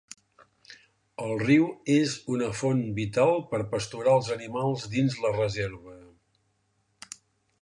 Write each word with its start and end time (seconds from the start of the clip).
El 1.25 1.33
riu 1.41 1.67
és 1.97 2.15
una 2.37 2.49
font 2.63 2.81
vital 3.01 3.35
per 3.53 3.61
pasturar 3.77 4.19
els 4.21 4.33
animals 4.39 4.89
dins 4.97 5.23
la 5.27 5.37
reserva. 5.41 5.99